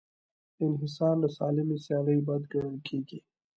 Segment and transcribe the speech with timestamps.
[0.65, 3.19] انحصار له سالمې سیالۍ بد ګڼل کېږي.